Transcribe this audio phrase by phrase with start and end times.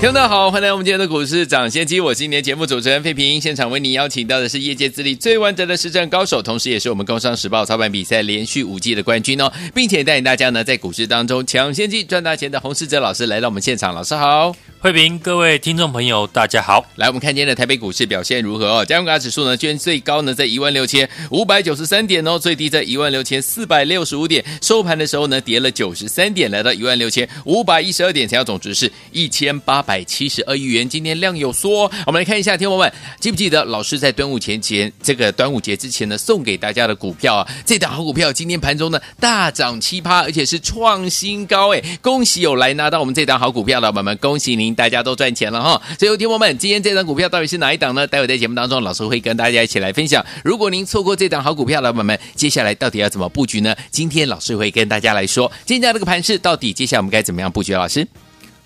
[0.00, 3.40] 听众大家好，欢迎来到我们今天的股市抢先机，我是今天节目主持人费平。
[3.40, 14.54] 现场为您邀请到的是业界资历最完整的实战高手，同时也是我们工商时报操盘比赛连续五季的冠军哦，并且带领大家呢在股市当中抢先机赚大钱的洪世哲老师来到我们现场，老师好。
[14.80, 16.86] 慧平，各位听众朋友，大家好。
[16.94, 18.84] 来，我们看今天的台北股市表现如何哦？
[18.84, 30.86] 加权指数呢，居然最高呢在一万六千五百九十三点哦，最低在一万六千四百六十五点，收盘的时候呢跌了九十三点，来到一万六千五百一十二点，成交总值是一千八百七十二亿元。
[30.86, 37.48] 今天量有缩，我们来看一下，听众们记不记得老师在端午前前这个端午节之前呢送给大家的股票啊？
[37.64, 41.82] 这档好股票今天盘中呢大涨七趴，而且是创新高哎！
[42.02, 44.74] 恭喜有来拿到我们这档好股票的宝宝们，恭喜您！
[44.74, 45.80] 大家都赚钱了哈！
[45.98, 48.06] 所以，听众们，今天这档股票到底是哪一档呢？
[48.06, 50.22] 待会在节目当中，老师会跟大家一起来分享。
[50.44, 53.74] 如果您错过这档好股票，老板们，接下来到底要怎么布局呢？
[53.90, 57.72] 今天老师会跟大家来说，今天这个盘势到底接下来我们该怎么样布局？
[57.72, 58.06] 老师，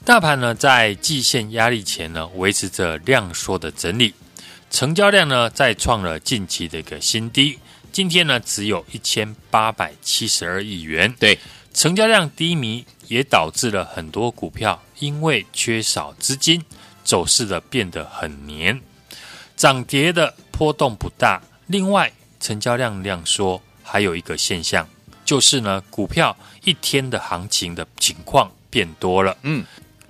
[0.04, 4.12] 大盘呢在季线压力前呢维持着量缩的整理，
[4.68, 7.56] 成交量呢再创了近期的一个新低，
[7.92, 11.14] 今天呢只有一千八百七十二亿元。
[11.20, 11.38] 对，
[11.72, 14.80] 成交量低迷也导致了很多股票。
[14.98, 16.62] 因为缺少资金，
[17.02, 18.80] 走势的变得很黏，
[19.56, 21.42] 涨跌的波动不大。
[21.66, 24.88] 另外，成交量量缩，还有一个现象，
[25.24, 29.36] 就是呢，股票一天的行情的情况变多了。
[29.42, 29.64] 嗯，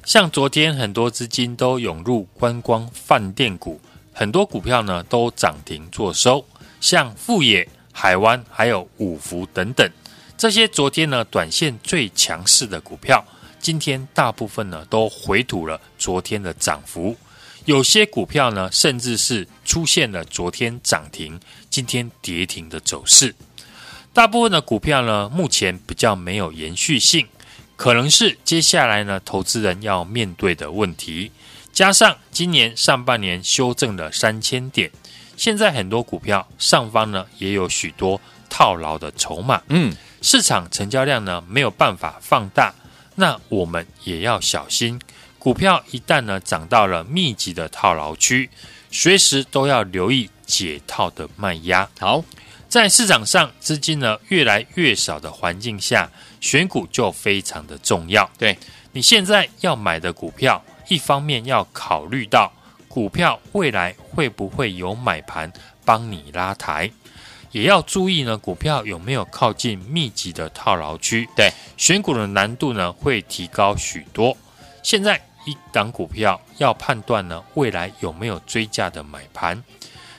[0.04, 3.80] 像昨天很多资金都涌入观光饭店股，
[4.12, 6.44] 很多股票呢都涨停做收，
[6.80, 9.88] 像富野、海湾还有五福等等，
[10.36, 13.24] 这些昨天呢短线最强势的股票。
[13.60, 17.16] 今天大部分呢都回吐了昨天的涨幅，
[17.64, 21.38] 有些股票呢甚至是出现了昨天涨停、
[21.70, 23.32] 今天跌停的走势。
[24.12, 27.24] 大部分的股票呢目前比较没有延续性，
[27.76, 31.32] 可能是接下来呢投资人要面对的问题。
[31.72, 34.90] 加上今年上半年修正了三千点，
[35.36, 42.74] 现在很多股票上方呢也有许多套牢的筹码，嗯，市场成交量呢没有办法放大。
[43.14, 45.00] 那我们也要小心，
[45.38, 48.50] 股票一旦呢涨到了密集的套牢区，
[48.90, 51.88] 随时都要留意解套的卖压。
[51.98, 52.22] 好，
[52.72, 56.10] 在市场上资金呢越来越少的环境下，
[56.40, 58.30] 选股就非常的重要。
[58.38, 58.56] 对，
[58.92, 62.50] 你现在要买的股票，一方面要考虑到
[62.88, 65.52] 股票未来会不会有买盘
[65.84, 66.90] 帮你拉抬。
[67.50, 71.28] 也要注意呢，股票有没有靠近密集的套牢区？
[71.36, 74.34] 对，选股的难度呢会提高许多。
[74.82, 79.62] 现在一档股票要判断呢未来有没有追价的买盘，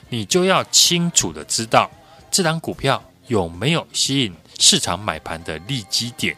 [0.08, 1.90] 你就要清楚的知道
[2.34, 6.36] 这档股票有没有吸引市场买盘的利基点。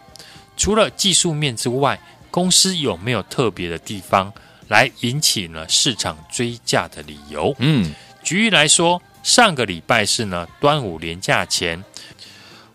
[0.55, 1.99] 除了技术面之外，
[2.31, 4.31] 公司有没有特别的地方
[4.69, 7.57] 来引起呢市场追价的理由？
[7.61, 9.01] 嗯，举例来说。
[9.23, 11.83] 上个礼拜是呢端午连假前，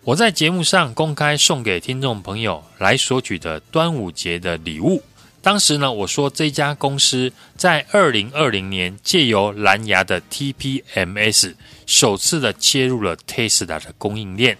[0.02, 5.02] 我在节目上公开送给听众朋友来索取的端午节的礼物。
[5.42, 11.54] 当时呢我说这家公司在二零二零年借由蓝牙的 TPMS
[11.84, 14.56] 首次的切入了 Tesla 的供应链。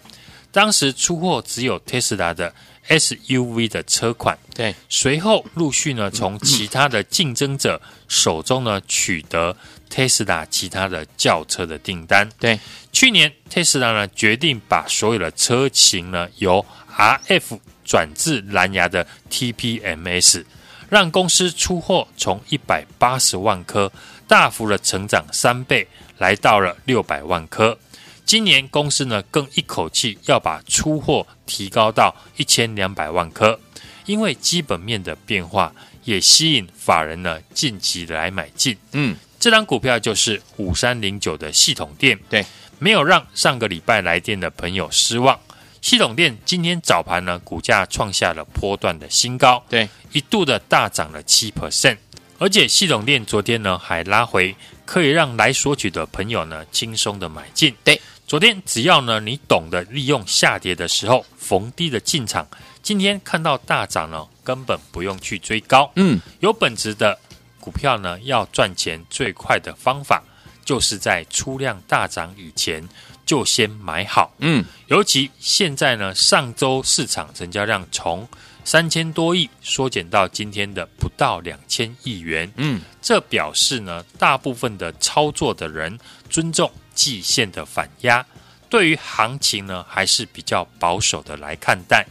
[0.50, 2.53] 当时出货只有 Tesla 的
[2.88, 9.56] SUV 的车款，对，随后陆续呢从其他的竞争者手中呢取得。
[9.88, 12.59] Tesla 其他的轿车的订单，对，
[12.92, 16.65] 去年 Tesla 呢决定把所有的车型呢由
[16.97, 20.47] RF 转至蓝牙的 TPMS，
[20.92, 23.91] 让公司出货从一百八十万颗
[24.28, 25.88] 大幅的成长三倍，
[26.19, 27.78] 来到了六百万颗。
[28.26, 33.59] 今年公司呢更一口气要把出货提高到一千两百万颗，
[34.04, 35.72] 因为基本面的变化
[36.04, 39.16] 也吸引法人呢近期来买进，嗯。
[39.41, 42.44] 这张股票就是五三零九的系统店，对，
[42.78, 45.41] 没有让上个礼拜来电的朋友失望。
[45.82, 51.96] 系统电今天早盘呢，股价创下了波段的新高，对，一度的大涨了七 percent，
[52.38, 54.54] 而且系统电昨天呢还拉回，
[54.86, 57.74] 可以让来索取的朋友呢轻松的买进。
[57.82, 62.46] 对，昨天只要呢你懂得利用下跌的时候逢低的进场，
[62.80, 67.18] 今天看到大涨呢，根本不用去追高，嗯，有本质的。
[67.58, 70.20] 股票呢，要赚钱最快的方法，
[70.64, 72.82] 就是在出量大涨以前，
[73.24, 74.34] 就先买好。
[74.39, 78.28] 嗯，尤其现在呢，上周市场成交量从
[78.65, 82.53] 三千多亿缩减到今天的不到两千亿元。
[82.57, 85.98] 嗯，这表示呢，大部分的操作的人
[86.30, 88.24] 尊重季线的反压，
[88.69, 92.07] 对于行情呢还是比较保守的来看待。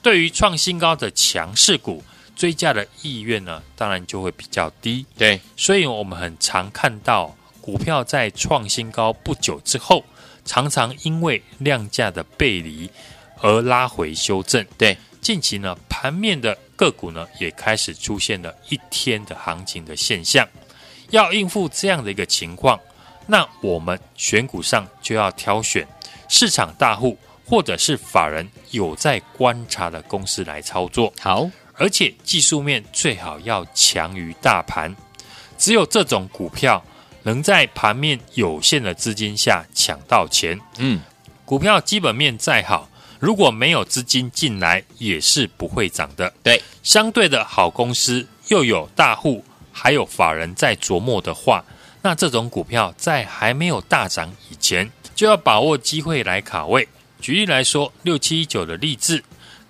[0.00, 2.02] 对于创新高的强势股，
[2.34, 5.04] 追价的意愿呢，当然就会比较低。
[5.18, 10.04] 对，所以我们很常看到股票在创新高不久之后，
[10.44, 12.90] 常常因为量价的背离
[13.40, 14.64] 而拉回修正。
[14.76, 20.46] 对，近期呢，盘面的个股呢也开始出现了一天的行情的现象。
[21.10, 22.78] 要应付这样的一个情况，
[23.26, 25.86] 那我们选股上就要挑选
[26.28, 31.12] 市场大户或者是法人有在观察的公司来操作。
[31.20, 31.50] 好。
[31.74, 34.94] 而且技术面最好要强于大盘，
[35.56, 36.80] 只有这种股票
[37.24, 40.58] 能在盘面有限的资金下抢到钱。
[40.78, 41.00] 嗯，
[41.44, 42.88] 股票基本面再好，
[43.18, 46.32] 如果没有资金进来，也是不会涨的。
[46.42, 51.64] 对，相对的好公司又有大户还有法人在琢磨的话，
[52.02, 56.88] 那这种股票在还没有大涨以前，就要把握机会来卡位。
[57.20, 59.22] 举例来说，六七一九的力智。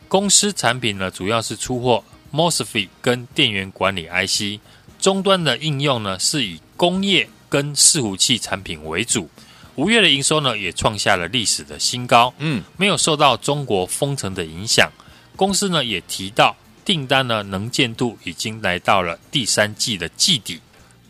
[0.09, 2.03] 公司产品呢，主要是出货
[2.33, 4.61] MOSFET 跟电源管理 IC，
[4.99, 9.29] 终端的应用呢是以工业跟伺服器产品为主。
[9.75, 14.91] 五月的营收呢也创下了历史的新高，嗯，没有受到中国封城的影响。
[15.37, 20.63] 公司呢也提到订单呢能见度已经来到了第三季的季底，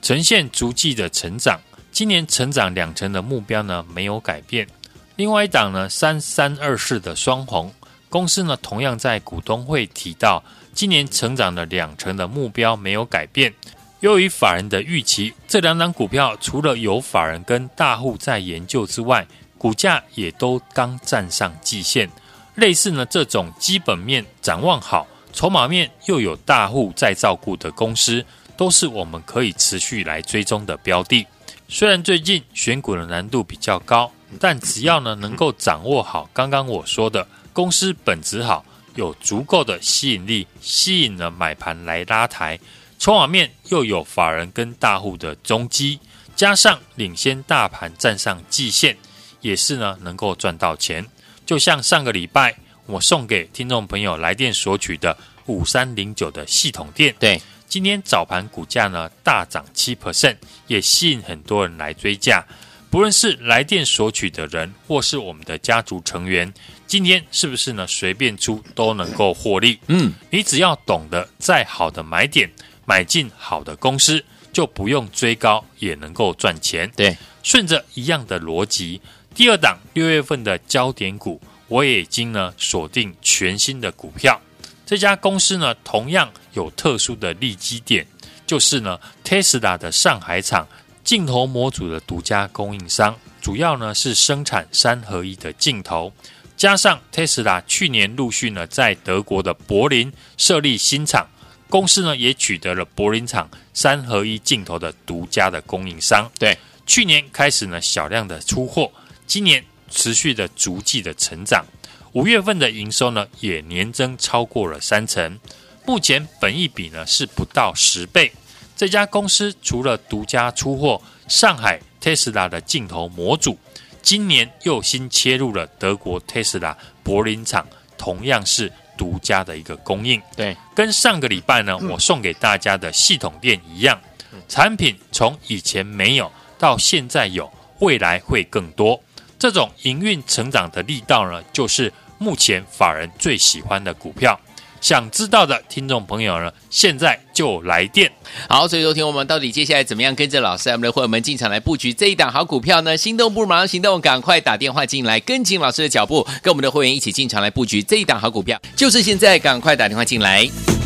[0.03, 1.61] 呈现逐季的成长。
[1.93, 4.67] 今年成长两成的目标呢没有改变。
[5.15, 7.73] 另外一档呢三三二四的双红。
[8.09, 10.45] 公司呢，同样在股东会提到，
[10.75, 13.55] 今年成长的两成的目标没有改变。
[14.03, 19.25] 由于法人的预期，这两档股票除了有法人跟大户在研究之外，
[19.57, 22.11] 股价也都刚站上季线。
[22.57, 28.25] 类似呢这种基本面展望好，筹码面又有大户在照顾的公司，
[28.57, 31.25] 都是我们可以持续来追踪的标的。
[31.69, 34.11] 虽然最近选股的难度比较高，
[34.41, 37.25] 但只要呢能够掌握好刚刚我说的。
[37.53, 38.65] 公司本质好，
[38.97, 42.59] 有足够的吸引力，吸引了买盘来拉抬，
[43.03, 45.99] 筹码面又有法人跟大户的踪迹，
[46.37, 48.97] 加上领先大盘站上季线，
[49.41, 51.05] 也是呢能够赚到钱。
[51.45, 52.55] 就像上个礼拜
[52.87, 60.37] 我送给听众朋友来电索取的五三零九的系统店，对，今天早盘股价呢大涨七 percent，
[60.69, 62.47] 也吸引很多人来追价。
[62.89, 66.55] 不论是来电索取的人，或是我们的家族成员，
[66.87, 67.85] 今天是不是呢？
[67.85, 69.81] 随便出都能够获利。
[69.89, 72.49] 嗯，你只要懂得再好的买点
[72.85, 76.91] 买进好的公司，就不用追高也能够赚钱。
[76.97, 79.01] 对，顺着一样的逻辑，
[79.35, 84.41] 第二档六月份的焦点股，我也已经呢锁定全新的股票。
[84.85, 88.07] 这家公司呢，同样有特殊的利基点，
[88.47, 90.67] 就是呢，Tesla 的上海厂。
[91.05, 96.13] 镜头模组的独家供应商，主要呢是生产三合一的镜头，
[96.57, 101.27] 加上 Tesla 去年陆续呢在德国的柏林设立新厂，
[101.73, 106.31] 公司呢也取得了柏林厂三合一镜头的独家的供应商。
[106.39, 106.55] 对，
[106.85, 108.93] 去年开始呢小量的出货，
[109.27, 111.65] 今年持续的逐季的成长，
[112.13, 115.41] 五月份的营收呢也年增超过了三成，
[115.87, 118.31] 目前本益比呢是不到十倍。
[118.77, 123.59] 这家公司除了独家出货上海特斯拉的镜头模组，
[124.03, 128.71] 今年又新切入了德国特斯拉柏林厂，同样是
[129.03, 130.23] 独家的一个供应。
[130.37, 134.01] 对，跟上个礼拜呢，我送给大家的系统店一样，
[134.49, 139.03] 产品从以前没有到现在有，未来会更多。
[139.41, 144.39] 这种营运成长的力道呢，就是目前法人最喜欢的股票。
[144.83, 148.11] 想知道的听众朋友呢，现在就来电。
[148.49, 152.97] 好，所以说听我们到底接下来怎么样跟着老师，我们的会员们进场来布局这一档好股票呢？
[152.97, 160.82] 心动不如马上行动，赶快打电话进来，跟紧老师的脚步，跟我们的会员一起进场来布局这一档好股票，就是现在，赶快打电话进来。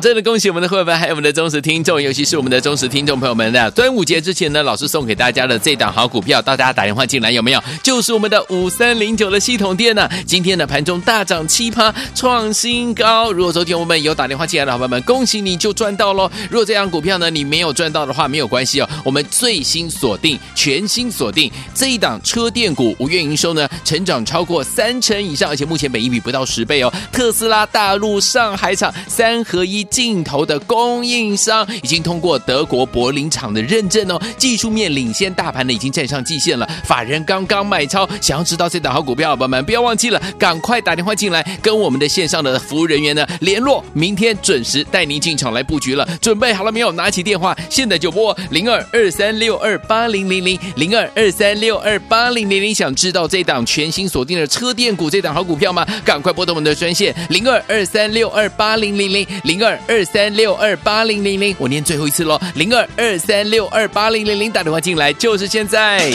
[0.00, 7.62] 真的恭喜我们的会员，还有我们的忠实听众，尤其是我们的忠实听众朋友们的端午节之前呢，老师送给大家的这档好股票，大家打电话进来有没有？
[7.82, 13.32] 就是我们的五三零九的系统店呢、今天的盘中大涨七趴，创新高。
[13.32, 16.30] 如果昨天我们有打电话进来的伙伴们，恭喜你就赚到喽。
[16.50, 26.92] 如果这档股票呢，你没有赚到的话，没有关系哦，我们最新锁定，全新锁定这一档车电股，五月营收呢成长超过三成以上，而且目前本益比不到十倍哦。
[27.12, 36.68] 特斯拉大陆上海厂三合一镜头的供应商已经通过德国柏林厂的认证哦，技术面领先大盘呢，已经站上季线了。
[36.84, 46.06] 法人刚刚买超，想要知道这档好股票，宝宝们不要忘记了，赶快打电话进来，跟我们的线上的服务人员呢联络，明天准时带您进场来布局了。
[46.20, 46.92] 准备好了没有？
[46.92, 52.76] 拿起电话，现在就拨零二二三六二八零零零零二二三六二八零零零。
[52.76, 55.82] 想知道这档全新锁定的车电股这档好股票吗？
[56.04, 66.12] 赶快拨动我们的专线零二二三六二八零零零零二二三六二八零零零，我念最后一次喽，零二二三六二八零零零，打电话进来就是现在。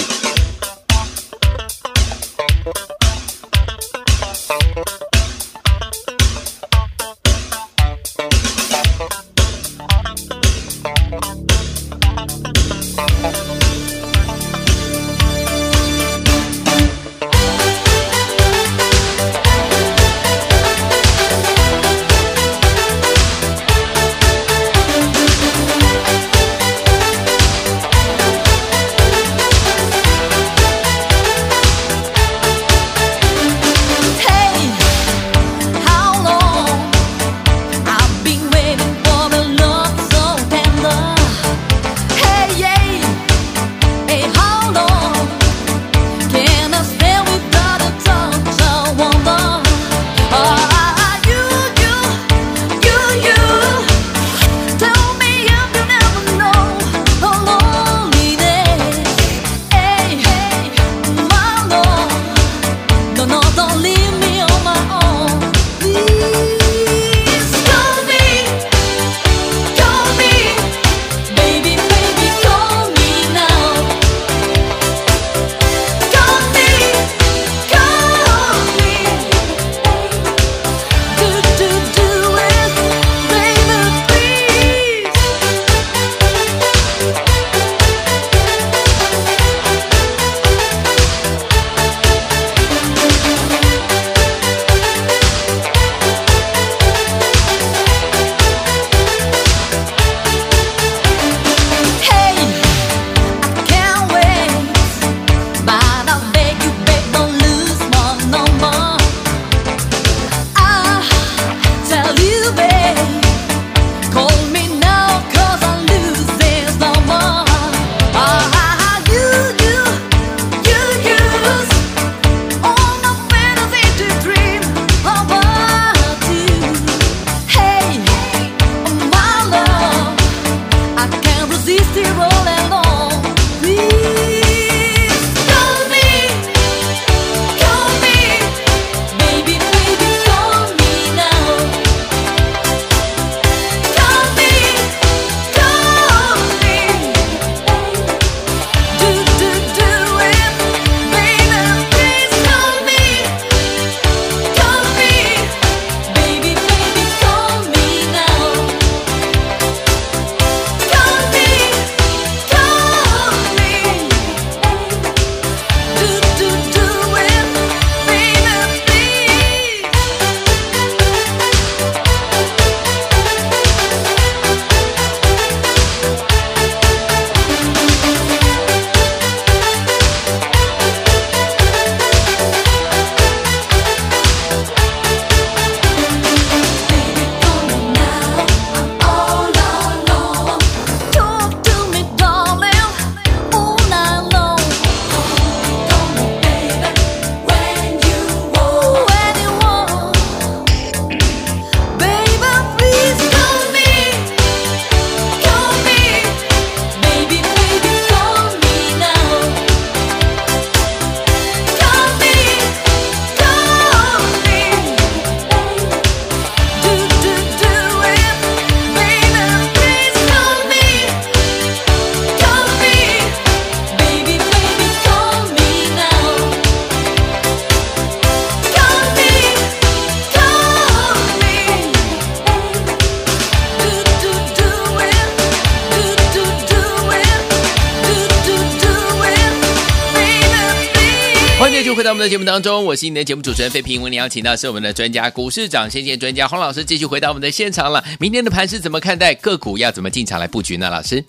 [242.01, 244.01] 回到我们的节目当中，我是你的节目主持人费平。
[244.01, 248.03] 为你邀请到是我们的专家，股市长先见专家洪老师，继续回到我们的现场了。
[248.19, 249.35] 明天的盘是怎么看待？
[249.35, 250.89] 个股要怎么进场来布局呢？
[250.89, 251.23] 老师，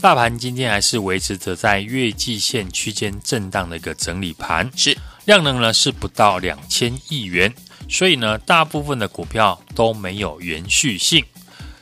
[0.00, 7.52] 大盘今天还是维持着在月季线区间震荡的一个整理盘，是量能呢是不到两千亿元，
[7.90, 11.22] 所以呢大部分的股票都没有延续性，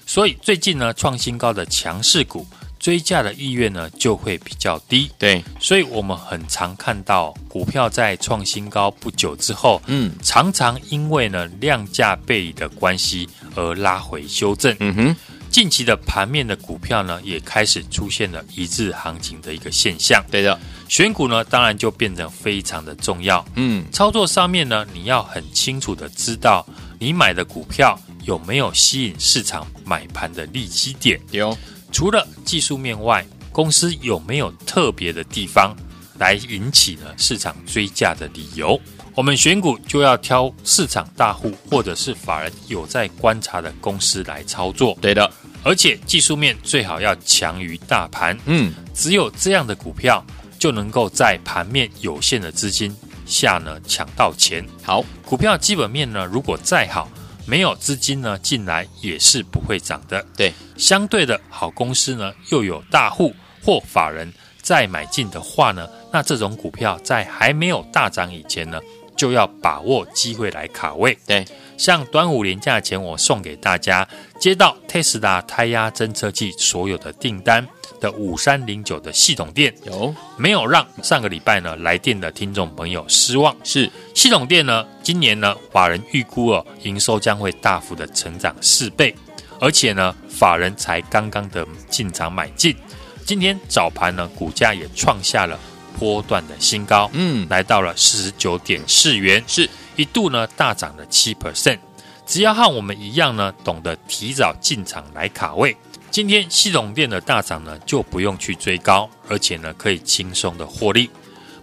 [0.05, 2.45] 所以最近呢创新高的强势股。
[2.83, 14.77] 追价的意愿呢就会比较低，对，所以我们很常看到股票在创新高不久之后，嗯，常常因为呢量价背离的关系而拉回修正。
[14.81, 15.17] 嗯哼，
[15.49, 20.21] 近期的盘面的股票呢也开始出现了一致行情的一个现象。
[20.29, 20.59] 对的，
[20.89, 23.45] 选股呢当然就变得非常的重要。
[23.55, 26.67] 嗯，操作上面呢你要很清楚的知道
[26.99, 31.21] 你买的股票有没有吸引市场买盘的利基点。
[31.31, 31.57] 有。
[31.93, 35.77] 除了技术面外，公司有没有特别的地方
[36.19, 38.81] 来引起呢市场追价的理由？
[39.15, 44.97] 我们选股就要挑市场大户或者是法人有在观察的公司来操作。
[45.03, 45.31] 对的，
[45.63, 48.37] 而且技术面最好要强于大盘。
[48.47, 50.25] 嗯，只有这样的股票
[50.59, 52.97] 就能够在盘面有限的资金
[53.27, 54.67] 下呢抢到钱。
[54.83, 57.07] 好，股票基本面呢如果再好。
[57.47, 60.25] 没有资金呢进来也是不会涨的。
[60.37, 68.81] 对，相对的好公司呢又有大户或法人再买进的话呢，那这种股票在还没有大涨以前呢，
[69.17, 71.17] 就要把握机会来卡位。
[71.27, 71.45] 对，
[71.83, 74.07] 像端午连假前我送给大家
[74.39, 77.67] 接到 Tesla 胎压侦测器所有的订单。
[77.99, 79.73] 的五三零九的系统店。
[79.85, 80.15] 有。
[80.37, 83.57] 没有让上个礼拜呢来电的听众朋友失望？
[83.65, 83.91] 是。
[84.15, 89.13] 系统店呢，今年呢，法人预估哦，营收将会大幅的成长四倍，
[89.61, 92.77] 而且呢，法人才刚刚的进场买进，
[93.25, 95.59] 今天早盘呢，股价也创下了
[95.97, 99.69] 波段的新高，嗯，来到了四十九点四元，是
[100.03, 101.79] 一度呢大涨了七 percent。
[102.27, 105.77] 只要和我们一样呢，懂得提早进场来卡位。
[106.11, 111.09] 今天系统店的大涨呢，就不用去追高，而且呢可以轻松的获利。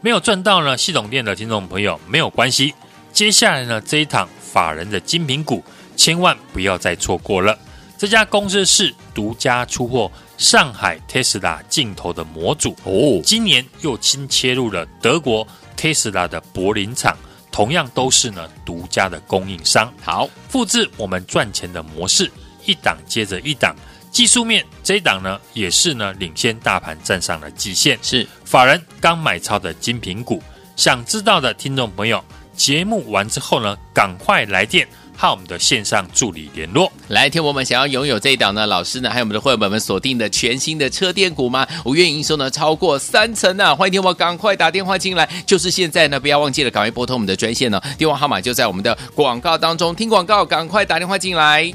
[0.01, 2.73] 没有赚到呢系统店的听众朋友没有关系，
[3.11, 5.63] 接下来呢这一趟法人的精品股，
[5.95, 7.57] 千万不要再错过了。
[7.97, 15.45] 这家公司是独家出货上海 Tesla 镜头的模组哦，今年又新切入了德国
[15.77, 17.17] Tesla 的柏林厂，
[17.51, 19.93] 同样都是呢独家的供应商。
[20.01, 22.31] 好，复制我们赚钱的模式，
[22.65, 23.75] 一档接着一档。
[24.11, 30.41] 技术面这一档呢，也是呢领先大盘站上了季线，是法人刚买超的精品股。
[30.75, 32.23] 想知道的听众朋友，
[32.55, 34.87] 节目完之后呢，赶快来电
[35.19, 36.89] 和我们的线上助理联络。
[37.09, 41.67] 来听我们想要拥有这一档呢，老师呢，还有我们的会员们锁定的全新的车电股吗？
[41.83, 51.69] 五月营收呢超过三成呢、啊，欢迎听我赶快打电话进来，就是现在呢，不要忘记了，赶快拨通我们的专线呢，电话号码就在我们的广告当中，听广告，赶快打电话进来。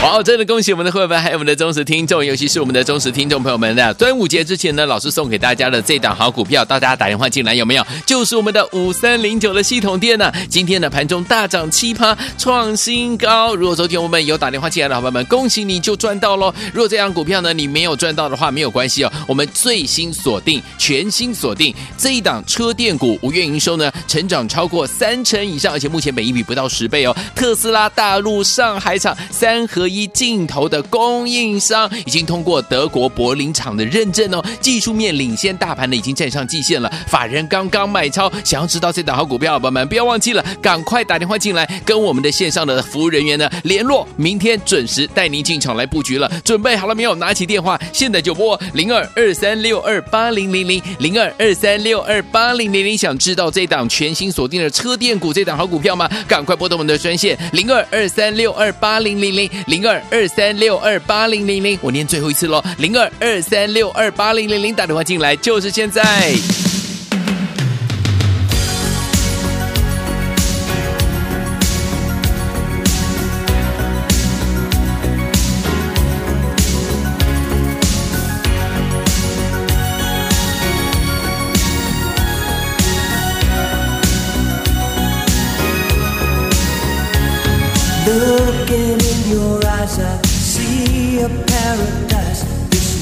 [0.00, 7.84] 好，真的恭喜我们的会员，还有我们的忠实听众，尤其是我们的忠实听众朋友们的端午节之前呢，老师送给大家的这档好股票，大家打电话进来有没有？
[8.06, 13.56] 就是我们的五三零九的系统店呢、今天的盘中大涨七趴，创新高。
[13.56, 16.54] 如果昨天我们有打电话进来的伙伴们，恭喜你就赚到喽。
[16.72, 27.14] 如果这档股票呢你没有赚到的话，没有关系哦，我们最新锁定，全新锁定这一档车电股，五月营收呢成长超过三成以上，而且目前本益比不到十倍哦。
[27.34, 36.92] 特斯拉大陆上海厂三一镜头的供应商已经通过德国柏林厂的认证哦，技术面领先大盘的已经站上季线了。
[37.06, 46.30] 法人刚刚买超，想要知道这档好股票，宝宝们不要忘记了，赶快打电话进来，跟我们的线上的服务人员呢联络，明天准时带您进场来布局了。
[46.44, 47.14] 准备好了没有？
[47.14, 52.98] 拿起电话，现在就拨零二二三六二八零零零零二二三六二八零零零。
[52.98, 56.10] 想知道这档全新锁定的车电股这档好股票吗？
[56.26, 60.02] 赶快拨通我们的专线零二二三六二八零零零零零二。
[60.10, 66.67] 二三六二八零零零，我念最后一次喽，零二二三六二八零零零，打电话进来就是现在。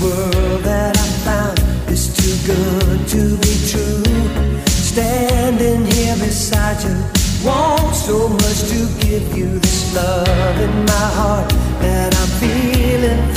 [0.07, 1.59] world that I found
[1.91, 4.05] is too good to be true.
[4.67, 6.97] Standing here beside you,
[7.45, 13.36] want so much to give you this love in my heart that I'm feeling.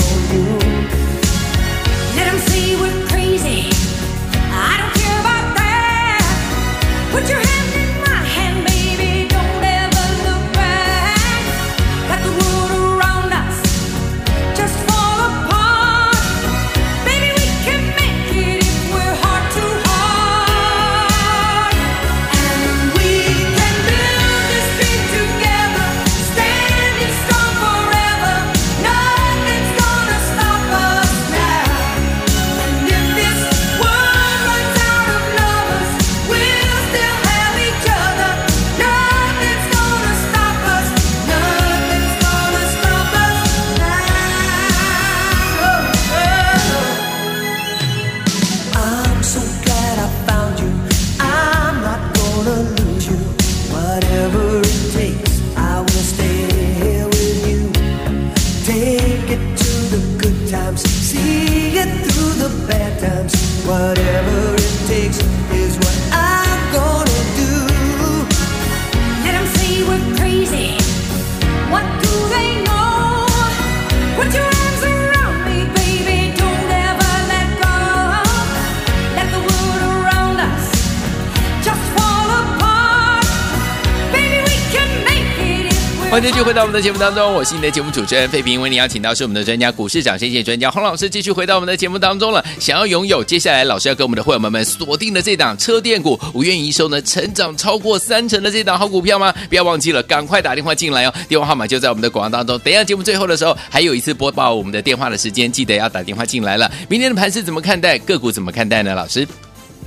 [86.19, 92.43] 欢迎继续回到我们的节目当中，我是你的节目主持人费平，为你邀请到是我们的专家股市长先线专家洪老师，继续回到我们的节目当中了。
[92.59, 99.33] 想要拥有接下来老师要跟我们的会员们们锁定的这档车电股，五月营收呢成长超过三成的这档好股票吗？
[99.47, 102.59] 不要忘记了，赶快打电话进来哦，电话号码就在我们的广告当中。
[102.59, 106.69] 等一下节目最后的时候，还有一次播报我们的电话的时间，记得要打电话进来了。
[106.89, 107.97] 明天的盘是怎么看待？
[107.97, 108.93] 个股怎么看待呢？
[108.93, 109.25] 老师？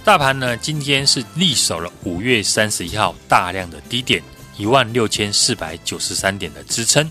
[0.02, 4.22] 大盘呢，今天是立守了五月三十一号大量的低点
[4.56, 7.10] 一万六千四百九十三点的支撑，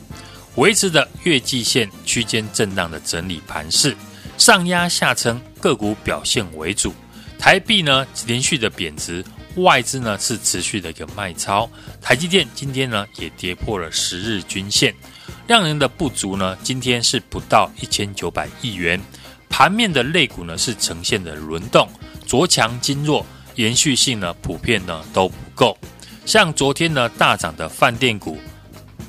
[0.56, 3.96] 维持的月季线区间震荡的整理盘势，
[4.38, 6.94] 上压下撑，个股表现为主。
[7.40, 9.26] 台币呢连续的贬值，
[9.56, 11.70] 外资呢是持续的一个卖超。
[12.00, 14.94] 台积电今天呢也跌破了十日均线，
[15.48, 19.02] 量能的不足呢，今天是不到一千九百亿元。
[19.50, 21.88] 盘面的类股呢是呈现的轮动，
[22.26, 23.26] 昨强今弱，
[23.56, 25.78] 延续性呢普遍呢都不够。
[26.26, 28.38] 像昨天呢大涨的饭店股，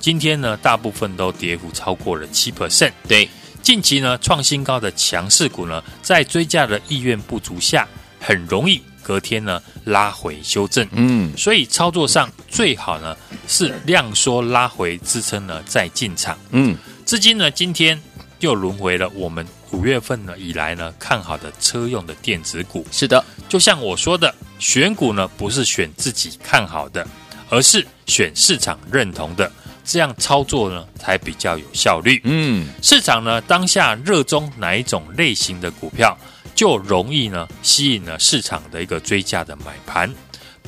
[0.00, 2.92] 今天呢大部分都跌幅超过了七 percent。
[3.06, 3.28] 对，
[3.62, 7.86] 近期呢创新高的强势股呢，在追价的意愿不足下，
[8.18, 10.86] 很容易隔天呢拉回修正。
[10.92, 16.36] 嗯，所以操作上最好呢是量缩拉回支撑呢再进场。
[16.50, 18.00] 嗯，资金呢今天
[18.40, 22.86] 又轮回了我们五月份呢以来呢看好的车用的电子股。
[22.92, 27.06] 是的，就像我说的，选股呢不是选自己看好的，
[27.48, 29.50] 而是选市场认同的，
[29.84, 32.20] 这样操作呢才比较有效率。
[32.24, 36.16] 嗯，市场呢当下热衷哪一种类型的股票，
[36.54, 40.12] 就容易呢吸引了市场的一个追价的买盘。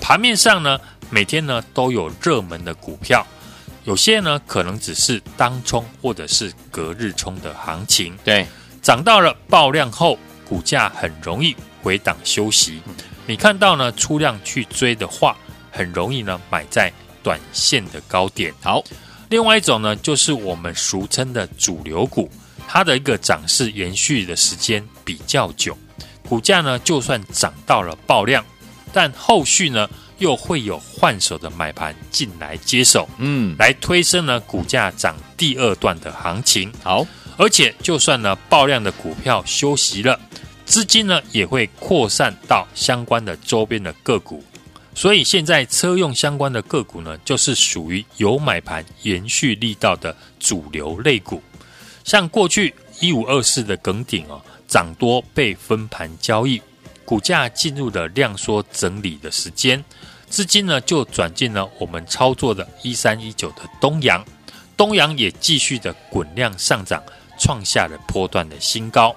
[0.00, 0.78] 盘面上呢
[1.10, 3.24] 每天呢都有热门的股票，
[3.84, 8.16] 有些呢可能只是当冲或者是隔日冲的行情。
[8.24, 8.46] 对，
[8.84, 12.82] 涨到了爆量后，股价很容易回档休息。
[13.26, 15.34] 你看到呢出量去追的话，
[15.72, 16.92] 很容易呢买在
[17.22, 18.52] 短线的高点。
[18.62, 18.84] 好，
[19.30, 22.30] 另外一种呢，就是我们俗称的主流股，
[22.68, 25.74] 它的一个涨势延续的时间比较久，
[26.28, 28.44] 股价呢就算涨到了爆量，
[28.92, 36.70] 但后续呢又会有换手的买盘进来接手，嗯，来推升呢股价涨第二段的行情。
[36.82, 40.18] 好，而且就算呢爆量的股票休息了，
[40.64, 44.42] 资金呢也会扩散到相关的周边的个股。
[44.94, 51.42] 所以现在车用相关的个股呢，就是属于有买盘延续力道的主流类股。
[52.04, 56.62] 像过去一五二四的耿鼎哦，涨多被分盘交易，
[57.04, 59.84] 股价进入了量缩整理的时间，
[60.28, 64.24] 资金呢就转进了我们操作的一三一九的东阳，
[64.76, 67.02] 东阳也继续的滚量上涨，
[67.38, 69.14] 创下了波段的新高。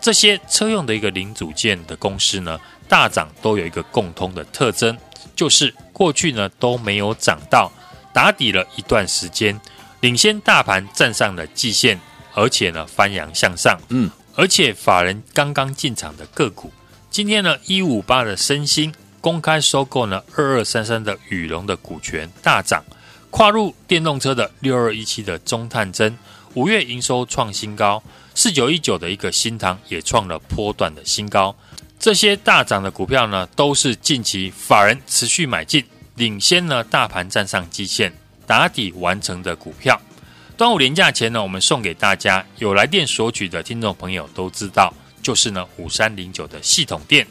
[0.00, 4.98] 这些车用的一个零组件的公司呢，大涨都有一个共通的特征。
[5.34, 7.72] 就是过去呢都没有涨到，
[8.12, 9.58] 打底了一段时间，
[10.00, 11.98] 领先大盘站上了季线，
[12.34, 16.70] 而且呢翻扬向上，嗯，而且法人刚刚进场的个股，
[17.10, 22.84] 今天呢一五八的升兴公开收购呢二二三三的羽龙的股权大涨，
[23.30, 26.16] 跨入电动车的六二一七的中探针
[26.54, 28.02] 五月营收创新高，
[28.34, 31.54] 四九一九的一个新塘也创了波段的新高。
[31.98, 35.82] 这些大涨的股票呢，都是近期法人持续买进，
[36.16, 38.12] 领先呢大盘站上基线，
[38.46, 39.98] 打底完成的股票。
[40.56, 47.26] 端午连假前呢，我们送给大家有来电索取的听众朋友都知道，就是呢五三零九的系统店。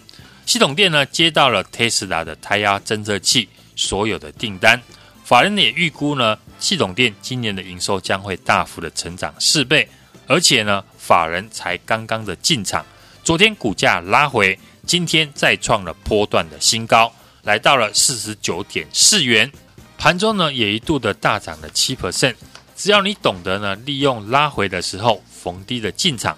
[0.47, 4.81] 系统店呢接到了 Tesla 的胎压侦测器所有的订单，
[5.23, 9.85] 法人也预估呢系统电今年的营收将会大幅的成长四倍，
[10.27, 12.85] 而且呢法人才刚刚的进场，
[13.23, 19.51] 昨天股价拉回，今天再创了波段的新高，来到了四十九点四元，
[19.97, 22.35] 盘中呢也一度的大涨了七 percent。
[22.77, 26.37] 只要你懂得呢，利用拉回的时候逢低的进场。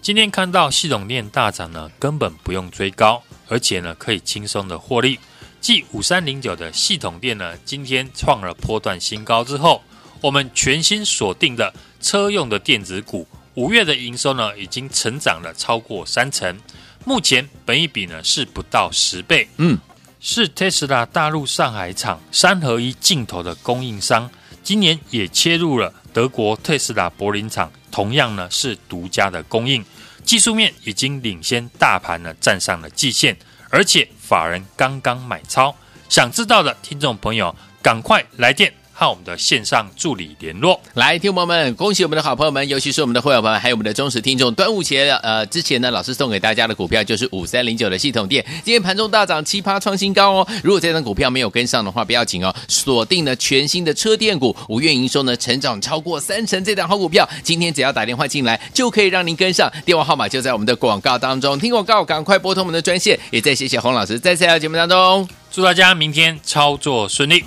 [0.00, 5.18] 今天看到系统电大涨呢，根本不用追高，而且呢可以轻松的获利。
[5.60, 9.82] 继五三零九的系统电呢，今天创了波段新高之后，
[10.20, 16.58] 我们全新锁定的车用的电子股，五月的营收呢已经成长了超过三成，
[17.04, 19.78] 目前本一比呢是不到十倍，嗯，
[20.20, 24.30] 是 Tesla 大陆上海厂三合一镜头的供应商。
[24.62, 29.82] 今年也切入了德国特斯拉柏林厂，同样呢是独家的供应，
[30.24, 33.34] 技术面已经领先大盘呢站上了季线，
[33.70, 35.74] 而且法人刚刚买超，
[36.08, 38.72] 想知道的听众朋友赶快来电。
[38.98, 40.80] 和我们的线上助理联络。
[40.94, 44.52] 来，听众朋友们，恭喜我们的好朋友们，尤其是我们的会员朋友们，还有我们的忠实听众。
[44.54, 50.48] 端午节呃之前呢，老师送给大家的股票就是五三零九的系统店，今天盘中大涨七趴创新高哦。
[50.64, 61.56] 如果这张股票没有跟上的话，不要紧哦，锁定了全新的车电股，五月营收呢成长超过三成，这档好股票，今天只要打电话进来就可以让您跟上，电话号码就在我们的广告当中。
[61.56, 63.16] 听广告，赶快拨通我们的专线。
[63.30, 67.44] 也再谢谢洪老师在这条节目当中，祝大家明天操作顺利。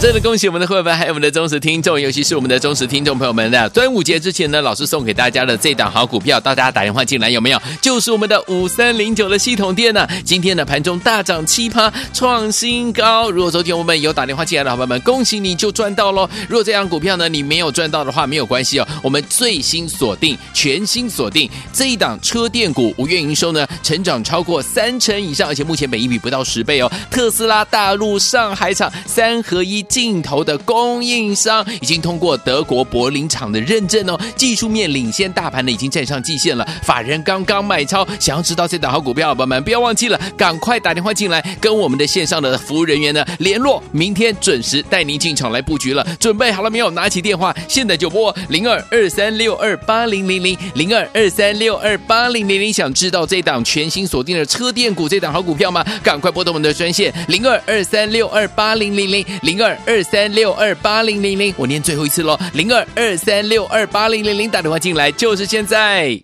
[0.00, 7.60] 真的恭喜我们的会员，还有我们的忠实听众，尤其是我们的忠实听众朋友们的端午节之前呢，老师送给大家的这档好股票，大家打电话进来有没有？
[7.82, 13.28] 就是我们的五三零九的系统店呢、今天的盘中大涨七趴，创新高。
[13.28, 16.30] 如果昨天我们有打电话进来的好朋友们，恭喜你就赚到喽。
[16.48, 26.90] 如果这档股票呢你没有赚到的话，没有关系哦，我们最新锁定，全新锁定这一档车电股，五月营收呢成长超过三成以上，而且目前本益比不到十倍哦。
[27.10, 36.66] 特斯拉大陆上海厂三合一镜头的供应商已经通过德国柏林厂的认证哦，技术面领先大盘呢，已经站上季线了。
[36.82, 46.06] 法人刚刚买超，想要知道这档好股票，宝宝们不要忘记了，赶快打电话进来，跟我们的线上的服务人员呢联络，明天准时带您进场来布局了。
[46.20, 46.90] 准备好了没有？
[46.90, 52.68] 拿起电话，现在就拨零二二三六二八零零零零二二三六二八零零零。
[52.72, 55.84] 想知道这档全新锁定的车电股这档好股票吗？
[56.02, 61.54] 赶快拨通我们的专线零二二三六二八零零零零二二三六二八零零零。
[61.56, 66.18] 我念最后一次喽，零二二三六二八零零零，打电话进来就是现在。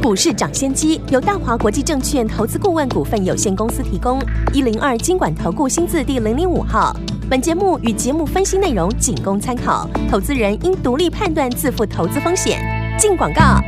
[0.00, 4.20] 股市涨先机由大华国际证券投资顾问股份有限公司提供，
[4.54, 6.96] 一零二金管投顾新字第零零五号。
[7.28, 12.58] 本节目与节目分析内容仅供参考，投资人应独立判断，自负投资风险。
[12.98, 13.60] 进广告。